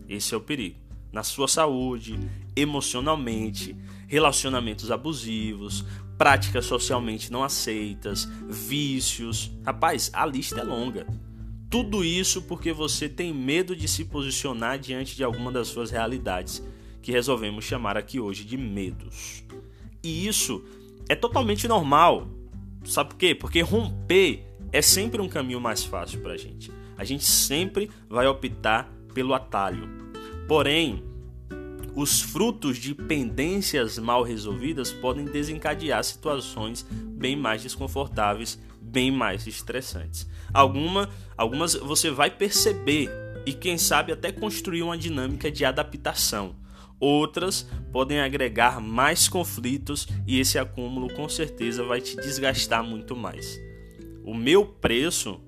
Esse 0.07 0.33
é 0.33 0.37
o 0.37 0.41
perigo 0.41 0.85
na 1.11 1.23
sua 1.23 1.47
saúde, 1.47 2.19
emocionalmente, 2.55 3.73
relacionamentos 4.05 4.91
abusivos, 4.91 5.85
práticas 6.17 6.65
socialmente 6.65 7.31
não 7.31 7.43
aceitas, 7.43 8.27
vícios. 8.47 9.51
Rapaz, 9.65 10.09
a 10.13 10.25
lista 10.25 10.61
é 10.61 10.63
longa. 10.63 11.05
Tudo 11.69 12.03
isso 12.03 12.41
porque 12.43 12.71
você 12.71 13.09
tem 13.09 13.33
medo 13.33 13.75
de 13.75 13.87
se 13.87 14.05
posicionar 14.05 14.79
diante 14.79 15.15
de 15.15 15.23
alguma 15.23 15.51
das 15.51 15.67
suas 15.67 15.91
realidades, 15.91 16.63
que 17.01 17.11
resolvemos 17.11 17.65
chamar 17.65 17.97
aqui 17.97 18.19
hoje 18.19 18.45
de 18.45 18.57
medos. 18.57 19.43
E 20.03 20.27
isso 20.27 20.63
é 21.09 21.15
totalmente 21.15 21.67
normal. 21.67 22.27
Sabe 22.85 23.09
por 23.09 23.17
quê? 23.17 23.35
Porque 23.35 23.61
romper 23.61 24.45
é 24.71 24.81
sempre 24.81 25.21
um 25.21 25.27
caminho 25.27 25.59
mais 25.59 25.83
fácil 25.83 26.21
para 26.21 26.33
a 26.33 26.37
gente. 26.37 26.71
A 26.97 27.03
gente 27.03 27.25
sempre 27.25 27.89
vai 28.09 28.27
optar 28.27 28.89
pelo 29.13 29.33
atalho. 29.33 29.89
Porém, 30.47 31.03
os 31.95 32.21
frutos 32.21 32.77
de 32.77 32.93
pendências 32.93 33.97
mal 33.97 34.21
resolvidas 34.21 34.91
podem 34.91 35.25
desencadear 35.25 36.03
situações 36.03 36.85
bem 36.91 37.35
mais 37.35 37.63
desconfortáveis, 37.63 38.59
bem 38.81 39.11
mais 39.11 39.47
estressantes. 39.47 40.27
Alguma, 40.53 41.09
algumas 41.37 41.73
você 41.73 42.11
vai 42.11 42.29
perceber 42.29 43.09
e 43.45 43.53
quem 43.53 43.77
sabe 43.77 44.11
até 44.11 44.31
construir 44.31 44.83
uma 44.83 44.97
dinâmica 44.97 45.49
de 45.49 45.63
adaptação. 45.63 46.55
Outras 46.99 47.69
podem 47.91 48.19
agregar 48.19 48.81
mais 48.81 49.27
conflitos 49.27 50.07
e 50.27 50.39
esse 50.39 50.57
acúmulo 50.57 51.13
com 51.13 51.29
certeza 51.29 51.83
vai 51.83 52.01
te 52.01 52.15
desgastar 52.15 52.83
muito 52.83 53.15
mais. 53.15 53.59
O 54.23 54.33
meu 54.33 54.65
preço 54.65 55.39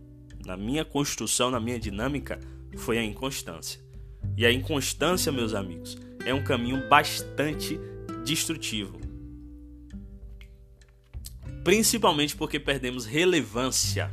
na 0.48 0.56
minha 0.56 0.86
construção, 0.86 1.52
na 1.52 1.60
minha 1.60 1.78
dinâmica, 1.78 2.40
foi 2.78 2.98
a 2.98 3.04
inconstância. 3.04 3.82
E 4.38 4.46
a 4.46 4.52
inconstância, 4.52 5.30
meus 5.30 5.54
amigos, 5.54 5.98
é 6.26 6.34
um 6.34 6.44
caminho 6.44 6.88
bastante 6.90 7.80
destrutivo. 8.24 9.00
Principalmente 11.64 12.36
porque 12.36 12.60
perdemos 12.60 13.06
relevância. 13.06 14.12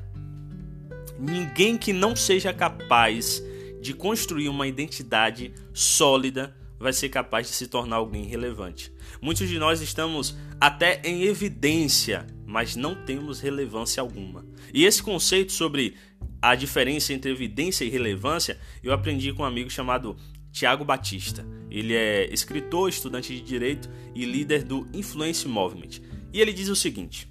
Ninguém 1.19 1.79
que 1.79 1.93
não 1.93 2.17
seja 2.17 2.53
capaz 2.53 3.43
de 3.81 3.93
construir 3.93 4.49
uma 4.49 4.67
identidade 4.67 5.53
sólida 5.73 6.57
vai 6.79 6.93
ser 6.93 7.09
capaz 7.09 7.47
de 7.47 7.55
se 7.55 7.67
tornar 7.69 7.97
alguém 7.97 8.25
relevante. 8.25 8.93
Muitos 9.21 9.49
de 9.49 9.59
nós 9.59 9.81
estamos 9.81 10.37
até 10.61 11.01
em 11.05 11.23
evidência, 11.23 12.27
mas 12.45 12.77
não 12.77 12.95
temos 12.95 13.41
relevância 13.41 14.01
alguma. 14.01 14.45
E 14.73 14.85
esse 14.85 15.03
conceito 15.03 15.53
sobre 15.53 15.95
a 16.43 16.55
diferença 16.55 17.13
entre 17.13 17.31
evidência 17.31 17.85
e 17.85 17.89
relevância, 17.89 18.59
eu 18.83 18.93
aprendi 18.93 19.33
com 19.33 19.43
um 19.43 19.47
amigo 19.47 19.71
chamado 19.71 20.17
Tiago 20.53 20.85
Batista. 20.85 21.47
Ele 21.75 21.93
é 21.93 22.33
escritor, 22.33 22.89
estudante 22.89 23.35
de 23.35 23.41
direito 23.41 23.91
e 24.15 24.25
líder 24.25 24.63
do 24.63 24.87
Influence 24.95 25.49
Movement. 25.49 26.01
E 26.33 26.41
ele 26.41 26.53
diz 26.53 26.69
o 26.69 26.77
seguinte: 26.77 27.29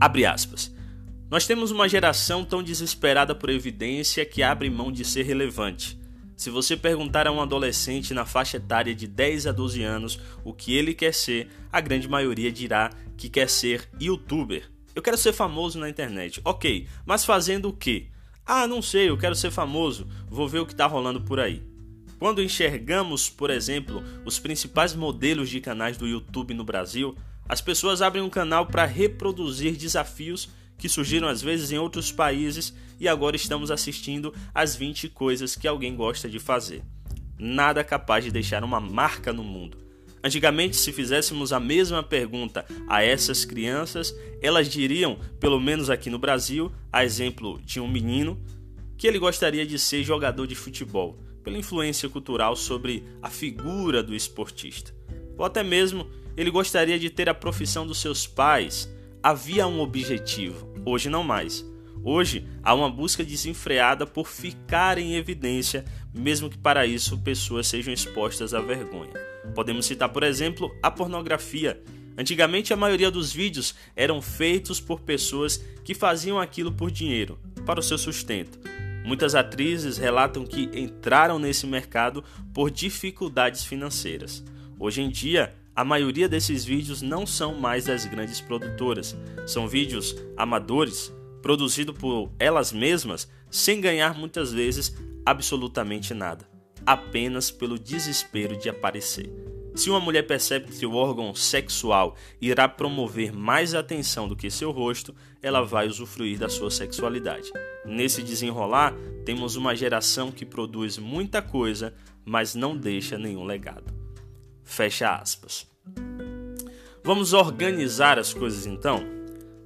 abre 0.00 0.24
aspas. 0.24 0.74
Nós 1.30 1.46
temos 1.46 1.70
uma 1.70 1.88
geração 1.88 2.42
tão 2.42 2.62
desesperada 2.62 3.34
por 3.34 3.50
evidência 3.50 4.24
que 4.24 4.42
abre 4.42 4.70
mão 4.70 4.90
de 4.90 5.04
ser 5.04 5.24
relevante. 5.24 6.00
Se 6.36 6.48
você 6.48 6.74
perguntar 6.74 7.26
a 7.26 7.32
um 7.32 7.40
adolescente 7.40 8.14
na 8.14 8.24
faixa 8.24 8.56
etária 8.56 8.94
de 8.94 9.06
10 9.06 9.46
a 9.46 9.52
12 9.52 9.82
anos 9.82 10.18
o 10.42 10.54
que 10.54 10.74
ele 10.74 10.94
quer 10.94 11.12
ser, 11.12 11.48
a 11.70 11.80
grande 11.80 12.08
maioria 12.08 12.50
dirá 12.50 12.90
que 13.16 13.28
quer 13.28 13.48
ser 13.48 13.88
youtuber. 14.00 14.70
Eu 14.94 15.02
quero 15.02 15.18
ser 15.18 15.34
famoso 15.34 15.78
na 15.78 15.88
internet. 15.88 16.40
Ok, 16.44 16.88
mas 17.04 17.24
fazendo 17.24 17.68
o 17.68 17.72
quê? 17.76 18.08
Ah, 18.44 18.66
não 18.66 18.82
sei, 18.82 19.08
eu 19.10 19.18
quero 19.18 19.34
ser 19.34 19.50
famoso. 19.50 20.08
Vou 20.28 20.48
ver 20.48 20.60
o 20.60 20.66
que 20.66 20.72
está 20.72 20.86
rolando 20.86 21.20
por 21.20 21.38
aí. 21.38 21.71
Quando 22.22 22.40
enxergamos, 22.40 23.28
por 23.28 23.50
exemplo, 23.50 24.00
os 24.24 24.38
principais 24.38 24.94
modelos 24.94 25.50
de 25.50 25.60
canais 25.60 25.96
do 25.96 26.06
YouTube 26.06 26.54
no 26.54 26.62
Brasil, 26.62 27.16
as 27.48 27.60
pessoas 27.60 28.00
abrem 28.00 28.22
um 28.22 28.30
canal 28.30 28.64
para 28.64 28.84
reproduzir 28.86 29.74
desafios 29.74 30.48
que 30.78 30.88
surgiram 30.88 31.26
às 31.26 31.42
vezes 31.42 31.72
em 31.72 31.78
outros 31.78 32.12
países 32.12 32.72
e 33.00 33.08
agora 33.08 33.34
estamos 33.34 33.72
assistindo 33.72 34.32
às 34.54 34.76
20 34.76 35.08
coisas 35.08 35.56
que 35.56 35.66
alguém 35.66 35.96
gosta 35.96 36.30
de 36.30 36.38
fazer. 36.38 36.84
Nada 37.36 37.82
capaz 37.82 38.24
de 38.24 38.30
deixar 38.30 38.62
uma 38.62 38.78
marca 38.78 39.32
no 39.32 39.42
mundo. 39.42 39.78
Antigamente, 40.22 40.76
se 40.76 40.92
fizéssemos 40.92 41.52
a 41.52 41.58
mesma 41.58 42.04
pergunta 42.04 42.64
a 42.86 43.02
essas 43.02 43.44
crianças, 43.44 44.14
elas 44.40 44.68
diriam, 44.68 45.18
pelo 45.40 45.58
menos 45.58 45.90
aqui 45.90 46.08
no 46.08 46.20
Brasil, 46.20 46.70
a 46.92 47.04
exemplo 47.04 47.60
de 47.64 47.80
um 47.80 47.88
menino, 47.88 48.40
que 48.96 49.08
ele 49.08 49.18
gostaria 49.18 49.66
de 49.66 49.76
ser 49.76 50.04
jogador 50.04 50.46
de 50.46 50.54
futebol, 50.54 51.18
pela 51.42 51.58
influência 51.58 52.08
cultural 52.08 52.56
sobre 52.56 53.04
a 53.22 53.28
figura 53.28 54.02
do 54.02 54.14
esportista. 54.14 54.94
Ou 55.36 55.44
até 55.44 55.62
mesmo 55.62 56.08
ele 56.36 56.50
gostaria 56.50 56.98
de 56.98 57.10
ter 57.10 57.28
a 57.28 57.34
profissão 57.34 57.86
dos 57.86 57.98
seus 58.00 58.26
pais. 58.26 58.92
Havia 59.22 59.66
um 59.66 59.80
objetivo, 59.80 60.72
hoje 60.84 61.08
não 61.08 61.22
mais. 61.22 61.64
Hoje 62.04 62.46
há 62.62 62.74
uma 62.74 62.90
busca 62.90 63.22
desenfreada 63.22 64.04
por 64.06 64.26
ficar 64.26 64.98
em 64.98 65.14
evidência, 65.14 65.84
mesmo 66.12 66.50
que 66.50 66.58
para 66.58 66.84
isso 66.84 67.18
pessoas 67.18 67.68
sejam 67.68 67.94
expostas 67.94 68.52
à 68.54 68.60
vergonha. 68.60 69.12
Podemos 69.54 69.86
citar, 69.86 70.08
por 70.08 70.24
exemplo, 70.24 70.74
a 70.82 70.90
pornografia. 70.90 71.80
Antigamente, 72.18 72.72
a 72.72 72.76
maioria 72.76 73.10
dos 73.10 73.32
vídeos 73.32 73.74
eram 73.94 74.20
feitos 74.20 74.80
por 74.80 75.00
pessoas 75.00 75.64
que 75.84 75.94
faziam 75.94 76.40
aquilo 76.40 76.72
por 76.72 76.90
dinheiro, 76.90 77.38
para 77.64 77.80
o 77.80 77.82
seu 77.82 77.96
sustento. 77.96 78.58
Muitas 79.04 79.34
atrizes 79.34 79.98
relatam 79.98 80.46
que 80.46 80.70
entraram 80.74 81.38
nesse 81.38 81.66
mercado 81.66 82.22
por 82.54 82.70
dificuldades 82.70 83.64
financeiras. 83.64 84.44
Hoje 84.78 85.02
em 85.02 85.10
dia, 85.10 85.54
a 85.74 85.84
maioria 85.84 86.28
desses 86.28 86.64
vídeos 86.64 87.02
não 87.02 87.26
são 87.26 87.54
mais 87.54 87.86
das 87.86 88.04
grandes 88.04 88.40
produtoras, 88.40 89.16
são 89.46 89.66
vídeos 89.66 90.14
amadores, 90.36 91.12
produzidos 91.40 91.96
por 91.96 92.30
elas 92.38 92.72
mesmas, 92.72 93.28
sem 93.50 93.80
ganhar 93.80 94.16
muitas 94.16 94.52
vezes 94.52 94.94
absolutamente 95.24 96.14
nada, 96.14 96.48
apenas 96.86 97.50
pelo 97.50 97.78
desespero 97.78 98.56
de 98.56 98.68
aparecer. 98.68 99.51
Se 99.74 99.88
uma 99.88 100.00
mulher 100.00 100.26
percebe 100.26 100.66
que 100.66 100.74
seu 100.74 100.94
órgão 100.94 101.34
sexual 101.34 102.14
irá 102.40 102.68
promover 102.68 103.32
mais 103.32 103.74
atenção 103.74 104.28
do 104.28 104.36
que 104.36 104.50
seu 104.50 104.70
rosto, 104.70 105.14
ela 105.42 105.62
vai 105.62 105.88
usufruir 105.88 106.38
da 106.38 106.48
sua 106.48 106.70
sexualidade. 106.70 107.50
Nesse 107.84 108.22
desenrolar, 108.22 108.94
temos 109.24 109.56
uma 109.56 109.74
geração 109.74 110.30
que 110.30 110.44
produz 110.44 110.98
muita 110.98 111.40
coisa, 111.40 111.94
mas 112.24 112.54
não 112.54 112.76
deixa 112.76 113.16
nenhum 113.16 113.44
legado. 113.44 113.92
Fecha 114.62 115.14
aspas. 115.14 115.66
Vamos 117.02 117.32
organizar 117.32 118.18
as 118.18 118.32
coisas 118.32 118.66
então? 118.66 119.02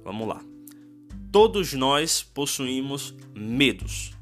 Vamos 0.03 0.27
lá. 0.27 0.41
Todos 1.31 1.73
nós 1.73 2.23
possuímos 2.23 3.13
medos. 3.35 4.13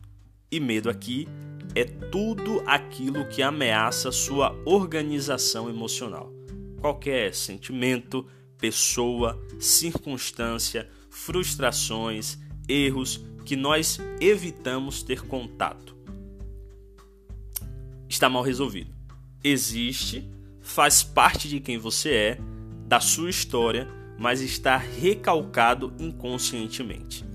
E 0.51 0.59
medo 0.59 0.89
aqui 0.89 1.27
é 1.75 1.83
tudo 1.83 2.63
aquilo 2.65 3.27
que 3.27 3.43
ameaça 3.43 4.09
sua 4.09 4.57
organização 4.65 5.69
emocional. 5.69 6.31
Qualquer 6.79 7.35
sentimento, 7.35 8.25
pessoa, 8.57 9.37
circunstância, 9.59 10.89
frustrações, 11.09 12.37
erros 12.67 13.21
que 13.43 13.57
nós 13.57 13.99
evitamos 14.21 15.03
ter 15.03 15.21
contato. 15.27 15.95
Está 18.07 18.29
mal 18.29 18.41
resolvido. 18.41 18.95
Existe, 19.43 20.27
faz 20.61 21.03
parte 21.03 21.49
de 21.49 21.59
quem 21.59 21.77
você 21.77 22.09
é, 22.13 22.37
da 22.87 23.01
sua 23.01 23.29
história, 23.29 23.87
mas 24.17 24.39
está 24.39 24.77
recalcado 24.77 25.93
inconscientemente. 25.99 27.25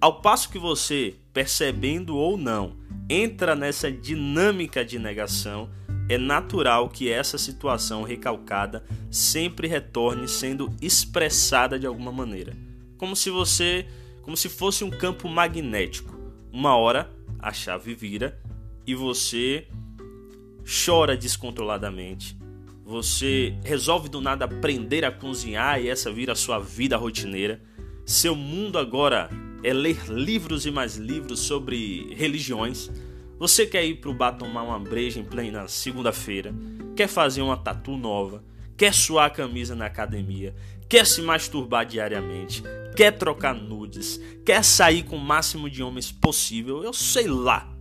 Ao 0.00 0.20
passo 0.20 0.48
que 0.48 0.58
você, 0.58 1.16
percebendo 1.32 2.16
ou 2.16 2.36
não, 2.36 2.76
entra 3.08 3.54
nessa 3.54 3.90
dinâmica 3.90 4.84
de 4.84 4.98
negação, 4.98 5.70
é 6.08 6.18
natural 6.18 6.88
que 6.88 7.10
essa 7.10 7.38
situação 7.38 8.02
recalcada 8.02 8.84
sempre 9.10 9.66
retorne 9.66 10.28
sendo 10.28 10.70
expressada 10.80 11.78
de 11.78 11.86
alguma 11.86 12.12
maneira, 12.12 12.54
como 12.98 13.16
se 13.16 13.30
você, 13.30 13.86
como 14.22 14.36
se 14.36 14.48
fosse 14.48 14.84
um 14.84 14.90
campo 14.90 15.28
magnético. 15.28 16.14
Uma 16.52 16.76
hora 16.76 17.10
a 17.38 17.52
chave 17.52 17.94
vira 17.94 18.38
e 18.86 18.94
você 18.94 19.66
chora 20.84 21.16
descontroladamente. 21.16 22.36
Você 22.84 23.58
resolve 23.64 24.08
do 24.10 24.20
nada 24.20 24.44
aprender 24.44 25.04
a 25.04 25.10
cozinhar 25.10 25.80
e 25.80 25.88
essa 25.88 26.12
vira 26.12 26.32
a 26.32 26.36
sua 26.36 26.58
vida 26.58 26.96
rotineira. 26.96 27.62
Seu 28.04 28.36
mundo 28.36 28.78
agora 28.78 29.30
é 29.64 29.72
ler 29.72 30.04
livros 30.08 30.66
e 30.66 30.70
mais 30.70 30.96
livros 30.96 31.40
sobre 31.40 32.14
religiões. 32.14 32.90
Você 33.38 33.66
quer 33.66 33.84
ir 33.84 33.96
pro 33.96 34.12
bar 34.12 34.32
tomar 34.32 34.62
uma 34.62 34.78
breja 34.78 35.18
em 35.18 35.24
plena 35.24 35.66
segunda-feira, 35.66 36.54
quer 36.94 37.08
fazer 37.08 37.40
uma 37.40 37.56
tatu 37.56 37.96
nova, 37.96 38.44
quer 38.76 38.92
suar 38.92 39.26
a 39.26 39.30
camisa 39.30 39.74
na 39.74 39.86
academia, 39.86 40.54
quer 40.86 41.06
se 41.06 41.22
masturbar 41.22 41.86
diariamente, 41.86 42.62
quer 42.94 43.12
trocar 43.12 43.54
nudes, 43.54 44.20
quer 44.44 44.62
sair 44.62 45.02
com 45.02 45.16
o 45.16 45.20
máximo 45.20 45.70
de 45.70 45.82
homens 45.82 46.12
possível, 46.12 46.84
eu 46.84 46.92
sei 46.92 47.26
lá. 47.26 47.74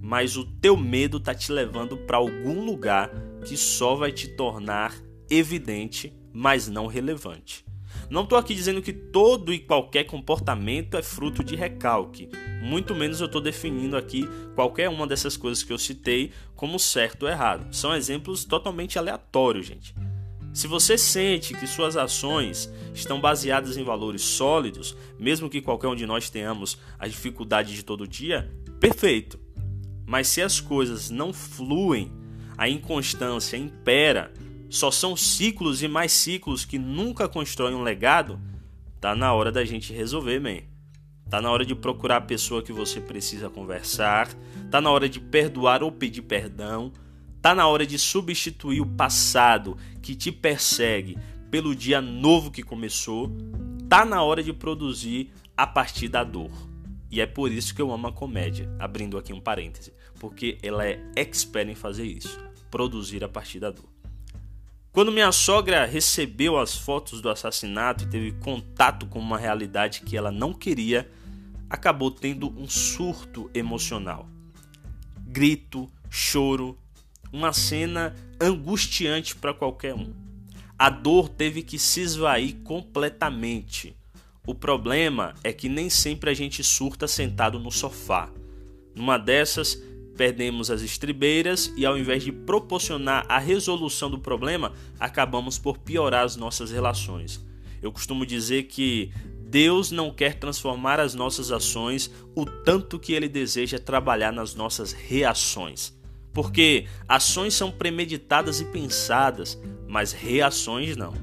Mas 0.00 0.36
o 0.36 0.44
teu 0.44 0.76
medo 0.76 1.18
tá 1.18 1.34
te 1.34 1.50
levando 1.50 1.96
para 1.96 2.16
algum 2.16 2.64
lugar 2.64 3.10
que 3.44 3.56
só 3.56 3.96
vai 3.96 4.12
te 4.12 4.28
tornar 4.28 4.94
evidente, 5.28 6.12
mas 6.32 6.68
não 6.68 6.86
relevante. 6.86 7.64
Não 8.10 8.24
estou 8.24 8.36
aqui 8.36 8.56
dizendo 8.56 8.82
que 8.82 8.92
todo 8.92 9.54
e 9.54 9.60
qualquer 9.60 10.02
comportamento 10.02 10.96
é 10.96 11.02
fruto 11.02 11.44
de 11.44 11.54
recalque. 11.54 12.28
Muito 12.60 12.92
menos 12.92 13.20
eu 13.20 13.26
estou 13.26 13.40
definindo 13.40 13.96
aqui 13.96 14.28
qualquer 14.56 14.88
uma 14.88 15.06
dessas 15.06 15.36
coisas 15.36 15.62
que 15.62 15.72
eu 15.72 15.78
citei 15.78 16.32
como 16.56 16.76
certo 16.76 17.22
ou 17.22 17.28
errado. 17.28 17.72
São 17.72 17.94
exemplos 17.94 18.44
totalmente 18.44 18.98
aleatórios, 18.98 19.66
gente. 19.66 19.94
Se 20.52 20.66
você 20.66 20.98
sente 20.98 21.54
que 21.54 21.68
suas 21.68 21.96
ações 21.96 22.68
estão 22.92 23.20
baseadas 23.20 23.76
em 23.76 23.84
valores 23.84 24.22
sólidos, 24.22 24.96
mesmo 25.16 25.48
que 25.48 25.62
qualquer 25.62 25.86
um 25.86 25.94
de 25.94 26.04
nós 26.04 26.28
tenhamos 26.28 26.76
a 26.98 27.06
dificuldade 27.06 27.72
de 27.72 27.84
todo 27.84 28.08
dia, 28.08 28.52
perfeito. 28.80 29.38
Mas 30.04 30.26
se 30.26 30.42
as 30.42 30.58
coisas 30.58 31.08
não 31.10 31.32
fluem, 31.32 32.10
a 32.58 32.68
inconstância 32.68 33.56
impera, 33.56 34.32
só 34.70 34.90
são 34.90 35.16
ciclos 35.16 35.82
e 35.82 35.88
mais 35.88 36.12
ciclos 36.12 36.64
que 36.64 36.78
nunca 36.78 37.28
constroem 37.28 37.74
um 37.74 37.82
legado, 37.82 38.40
tá 39.00 39.16
na 39.16 39.34
hora 39.34 39.50
da 39.50 39.64
gente 39.64 39.92
resolver, 39.92 40.38
man. 40.38 40.62
Tá 41.28 41.40
na 41.40 41.50
hora 41.50 41.64
de 41.64 41.74
procurar 41.74 42.16
a 42.16 42.20
pessoa 42.20 42.62
que 42.62 42.72
você 42.72 43.00
precisa 43.00 43.50
conversar, 43.50 44.28
tá 44.70 44.80
na 44.80 44.90
hora 44.90 45.08
de 45.08 45.20
perdoar 45.20 45.82
ou 45.82 45.90
pedir 45.90 46.22
perdão, 46.22 46.92
tá 47.42 47.54
na 47.54 47.66
hora 47.66 47.84
de 47.86 47.98
substituir 47.98 48.80
o 48.80 48.86
passado 48.86 49.76
que 50.00 50.14
te 50.14 50.30
persegue 50.30 51.18
pelo 51.50 51.74
dia 51.74 52.00
novo 52.00 52.50
que 52.50 52.62
começou, 52.62 53.30
tá 53.88 54.04
na 54.04 54.22
hora 54.22 54.42
de 54.42 54.52
produzir 54.52 55.32
a 55.56 55.66
partir 55.66 56.08
da 56.08 56.22
dor. 56.22 56.50
E 57.10 57.20
é 57.20 57.26
por 57.26 57.50
isso 57.50 57.74
que 57.74 57.82
eu 57.82 57.92
amo 57.92 58.06
a 58.06 58.12
comédia, 58.12 58.72
abrindo 58.78 59.18
aqui 59.18 59.32
um 59.32 59.40
parêntese, 59.40 59.92
porque 60.20 60.58
ela 60.62 60.86
é 60.86 61.00
expert 61.16 61.68
em 61.68 61.74
fazer 61.74 62.04
isso, 62.04 62.40
produzir 62.70 63.24
a 63.24 63.28
partir 63.28 63.58
da 63.58 63.70
dor. 63.70 63.99
Quando 64.92 65.12
minha 65.12 65.30
sogra 65.30 65.86
recebeu 65.86 66.58
as 66.58 66.74
fotos 66.74 67.20
do 67.20 67.28
assassinato 67.28 68.02
e 68.02 68.08
teve 68.08 68.32
contato 68.32 69.06
com 69.06 69.20
uma 69.20 69.38
realidade 69.38 70.00
que 70.00 70.16
ela 70.16 70.32
não 70.32 70.52
queria, 70.52 71.08
acabou 71.68 72.10
tendo 72.10 72.48
um 72.58 72.68
surto 72.68 73.48
emocional. 73.54 74.28
Grito, 75.20 75.88
choro, 76.10 76.76
uma 77.32 77.52
cena 77.52 78.16
angustiante 78.40 79.36
para 79.36 79.54
qualquer 79.54 79.94
um. 79.94 80.12
A 80.76 80.90
dor 80.90 81.28
teve 81.28 81.62
que 81.62 81.78
se 81.78 82.00
esvair 82.00 82.56
completamente. 82.64 83.96
O 84.44 84.56
problema 84.56 85.34
é 85.44 85.52
que 85.52 85.68
nem 85.68 85.88
sempre 85.88 86.30
a 86.30 86.34
gente 86.34 86.64
surta 86.64 87.06
sentado 87.06 87.60
no 87.60 87.70
sofá. 87.70 88.28
Numa 88.92 89.18
dessas, 89.18 89.80
perdemos 90.20 90.70
as 90.70 90.82
estribeiras 90.82 91.72
e, 91.78 91.86
ao 91.86 91.96
invés 91.96 92.22
de 92.22 92.30
proporcionar 92.30 93.24
a 93.26 93.38
resolução 93.38 94.10
do 94.10 94.18
problema, 94.18 94.74
acabamos 94.98 95.58
por 95.58 95.78
piorar 95.78 96.26
as 96.26 96.36
nossas 96.36 96.70
relações. 96.70 97.42
Eu 97.80 97.90
costumo 97.90 98.26
dizer 98.26 98.64
que 98.64 99.10
Deus 99.46 99.90
não 99.90 100.10
quer 100.10 100.34
transformar 100.34 101.00
as 101.00 101.14
nossas 101.14 101.50
ações 101.50 102.10
o 102.36 102.44
tanto 102.44 102.98
que 102.98 103.14
ele 103.14 103.30
deseja 103.30 103.78
trabalhar 103.78 104.30
nas 104.30 104.54
nossas 104.54 104.92
reações. 104.92 105.98
Porque 106.34 106.86
ações 107.08 107.54
são 107.54 107.70
premeditadas 107.70 108.60
e 108.60 108.66
pensadas, 108.66 109.58
mas 109.88 110.12
reações 110.12 110.98
não. 110.98 111.14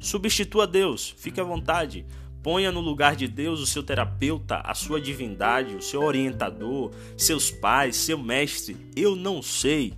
Substitua 0.00 0.66
Deus, 0.66 1.14
fique 1.16 1.40
à 1.40 1.44
vontade. 1.44 2.04
Ponha 2.48 2.72
no 2.72 2.80
lugar 2.80 3.14
de 3.14 3.28
Deus 3.28 3.60
o 3.60 3.66
seu 3.66 3.82
terapeuta, 3.82 4.62
a 4.64 4.72
sua 4.72 4.98
divindade, 4.98 5.76
o 5.76 5.82
seu 5.82 6.02
orientador, 6.02 6.90
seus 7.14 7.50
pais, 7.50 7.94
seu 7.94 8.16
mestre. 8.16 8.74
Eu 8.96 9.14
não 9.14 9.42
sei, 9.42 9.92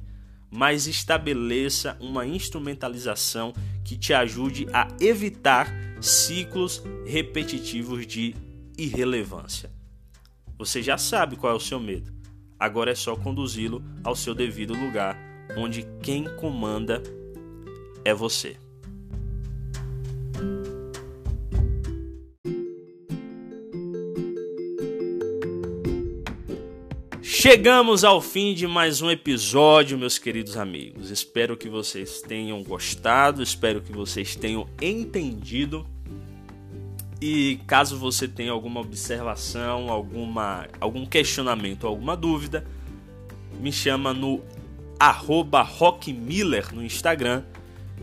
mas 0.50 0.88
estabeleça 0.88 1.96
uma 2.00 2.26
instrumentalização 2.26 3.54
que 3.84 3.96
te 3.96 4.12
ajude 4.12 4.66
a 4.72 4.88
evitar 5.00 5.72
ciclos 6.00 6.82
repetitivos 7.06 8.04
de 8.04 8.34
irrelevância. 8.76 9.70
Você 10.58 10.82
já 10.82 10.98
sabe 10.98 11.36
qual 11.36 11.52
é 11.52 11.56
o 11.56 11.60
seu 11.60 11.78
medo. 11.78 12.12
Agora 12.58 12.90
é 12.90 12.96
só 12.96 13.14
conduzi-lo 13.14 13.80
ao 14.02 14.16
seu 14.16 14.34
devido 14.34 14.74
lugar, 14.74 15.16
onde 15.56 15.86
quem 16.02 16.24
comanda 16.34 17.00
é 18.04 18.12
você. 18.12 18.56
Chegamos 27.40 28.05
ao 28.05 28.20
fim 28.20 28.53
de 28.53 28.66
mais 28.66 29.00
um 29.00 29.11
episódio, 29.11 29.96
meus 29.96 30.18
queridos 30.18 30.59
amigos. 30.59 31.09
Espero 31.09 31.57
que 31.57 31.70
vocês 31.70 32.20
tenham 32.20 32.62
gostado, 32.62 33.42
espero 33.42 33.81
que 33.81 33.90
vocês 33.90 34.37
tenham 34.37 34.68
entendido. 34.79 35.87
E 37.18 37.59
caso 37.66 37.96
você 37.96 38.29
tenha 38.29 38.53
alguma 38.53 38.81
observação, 38.81 39.88
alguma, 39.88 40.68
algum 40.79 41.07
questionamento, 41.07 41.87
alguma 41.87 42.14
dúvida, 42.14 42.66
me 43.59 43.72
chama 43.72 44.12
no 44.12 44.42
arroba 44.98 45.62
rockmiller 45.62 46.74
no 46.74 46.85
Instagram 46.85 47.42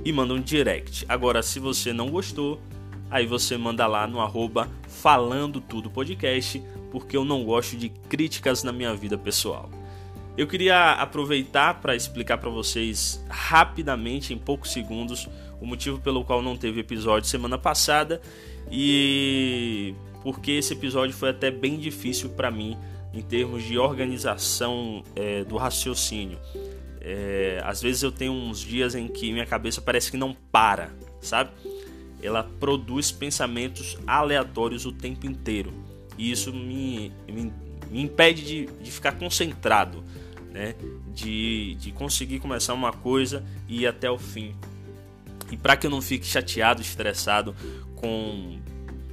e 0.04 0.12
manda 0.12 0.34
um 0.34 0.42
direct. 0.42 1.06
Agora, 1.08 1.44
se 1.44 1.60
você 1.60 1.94
não 1.94 2.10
gostou, 2.10 2.60
aí 3.08 3.28
você 3.28 3.56
manda 3.56 3.86
lá 3.86 4.08
no 4.08 4.20
arroba 4.20 4.68
falando 4.88 5.62
tudo 5.62 5.92
podcast, 5.92 6.60
porque 6.98 7.16
eu 7.16 7.24
não 7.24 7.44
gosto 7.44 7.78
de 7.78 7.90
críticas 7.90 8.64
na 8.64 8.72
minha 8.72 8.92
vida 8.96 9.20
pessoal. 9.20 9.70
Eu 10.36 10.48
queria 10.48 10.94
aproveitar 10.94 11.80
para 11.80 11.96
explicar 11.96 12.40
para 12.40 12.50
vocês 12.50 13.24
rapidamente, 13.30 14.34
em 14.34 14.38
poucos 14.38 14.74
segundos, 14.74 15.30
o 15.62 15.66
motivo 15.66 16.00
pelo 16.00 16.26
qual 16.26 16.42
não 16.42 16.58
teve 16.58 16.80
episódio 16.80 17.30
semana 17.30 17.56
passada 17.56 18.20
e 18.72 19.94
porque 20.24 20.54
esse 20.54 20.74
episódio 20.74 21.16
foi 21.16 21.30
até 21.30 21.52
bem 21.52 21.78
difícil 21.78 22.32
para 22.32 22.50
mim 22.50 22.76
em 23.14 23.22
termos 23.22 23.64
de 23.64 23.78
organização 23.78 25.04
é, 25.16 25.44
do 25.44 25.56
raciocínio. 25.56 26.40
É, 27.00 27.62
às 27.64 27.80
vezes 27.80 28.02
eu 28.02 28.12
tenho 28.12 28.32
uns 28.34 28.60
dias 28.60 28.96
em 28.96 29.08
que 29.08 29.32
minha 29.32 29.46
cabeça 29.46 29.82
parece 29.82 30.10
que 30.10 30.18
não 30.18 30.36
para, 30.52 30.90
sabe? 31.22 31.52
Ela 32.24 32.44
produz 32.60 33.12
pensamentos 33.12 34.00
aleatórios 34.08 34.84
o 34.88 34.92
tempo 34.92 35.28
inteiro 35.28 35.87
e 36.18 36.32
isso 36.32 36.54
me, 36.54 37.12
me, 37.28 37.54
me 37.90 38.02
impede 38.02 38.44
de, 38.44 38.66
de 38.82 38.92
ficar 38.92 39.14
concentrado, 39.14 40.04
né? 40.52 40.76
De, 41.14 41.76
de 41.76 41.92
conseguir 41.92 42.40
começar 42.40 42.74
uma 42.74 42.92
coisa 42.92 43.44
e 43.68 43.82
ir 43.82 43.88
até 43.88 44.10
o 44.10 44.18
fim. 44.18 44.56
E 45.52 45.58
para 45.58 45.78
que 45.78 45.88
eu 45.88 45.92
não 45.92 46.02
fique 46.02 46.26
chateado, 46.26 46.82
estressado 46.82 47.56
com 47.96 48.60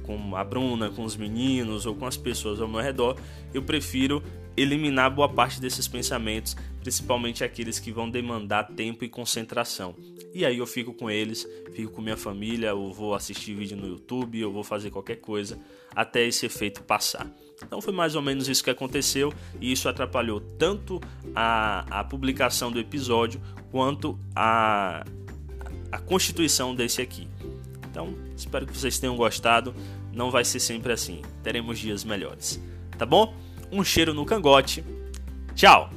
com 0.05 0.35
a 0.35 0.43
Bruna, 0.43 0.89
com 0.89 1.03
os 1.03 1.17
meninos 1.17 1.85
ou 1.85 1.95
com 1.95 2.05
as 2.05 2.15
pessoas 2.15 2.61
ao 2.61 2.67
meu 2.67 2.79
redor, 2.79 3.17
eu 3.53 3.63
prefiro 3.63 4.21
eliminar 4.57 5.11
boa 5.11 5.27
parte 5.27 5.59
desses 5.59 5.87
pensamentos, 5.87 6.55
principalmente 6.81 7.43
aqueles 7.43 7.79
que 7.79 7.91
vão 7.91 8.09
demandar 8.09 8.63
tempo 8.75 9.03
e 9.03 9.09
concentração. 9.09 9.95
E 10.33 10.45
aí 10.45 10.57
eu 10.57 10.67
fico 10.67 10.93
com 10.93 11.09
eles, 11.09 11.47
fico 11.73 11.91
com 11.91 12.01
minha 12.01 12.17
família, 12.17 12.67
eu 12.67 12.91
vou 12.91 13.13
assistir 13.13 13.53
vídeo 13.53 13.77
no 13.77 13.87
YouTube, 13.87 14.39
eu 14.39 14.51
vou 14.51 14.63
fazer 14.63 14.91
qualquer 14.91 15.17
coisa 15.17 15.59
até 15.95 16.25
esse 16.25 16.45
efeito 16.45 16.83
passar. 16.83 17.27
Então 17.63 17.81
foi 17.81 17.93
mais 17.93 18.15
ou 18.15 18.21
menos 18.21 18.47
isso 18.49 18.63
que 18.63 18.69
aconteceu 18.69 19.33
e 19.61 19.71
isso 19.71 19.87
atrapalhou 19.87 20.39
tanto 20.39 21.01
a, 21.33 21.99
a 21.99 22.03
publicação 22.03 22.71
do 22.71 22.79
episódio 22.79 23.41
quanto 23.71 24.19
a, 24.35 25.05
a 25.91 25.99
constituição 25.99 26.75
desse 26.75 27.01
aqui. 27.01 27.27
Então 27.89 28.13
espero 28.35 28.65
que 28.65 28.77
vocês 28.77 28.99
tenham 28.99 29.15
gostado. 29.15 29.73
Não 30.11 30.31
vai 30.31 30.43
ser 30.43 30.59
sempre 30.59 30.91
assim, 30.91 31.21
teremos 31.43 31.79
dias 31.79 32.03
melhores. 32.03 32.61
Tá 32.97 33.05
bom? 33.05 33.33
Um 33.71 33.83
cheiro 33.83 34.13
no 34.13 34.25
cangote. 34.25 34.83
Tchau! 35.55 35.89